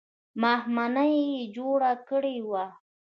ماښامنۍ 0.41 1.13
یې 1.33 1.41
جوړه 1.55 1.91
کړې 2.07 2.37
وه. 2.49 2.65